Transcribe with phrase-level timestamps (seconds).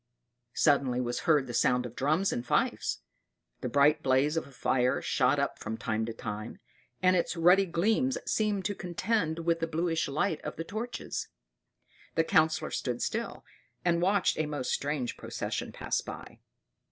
[0.55, 3.01] Suddenly was heard the sound of drums and fifes;
[3.59, 6.57] the bright blaze of a fire shot up from time to time,
[7.03, 11.27] and its ruddy gleams seemed to contend with the bluish light of the torches.
[12.15, 13.45] The Councillor stood still,
[13.85, 16.39] and watched a most strange procession pass by.